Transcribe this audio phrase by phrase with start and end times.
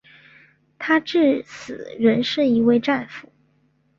[0.79, 3.29] 他至死仍是一位战俘。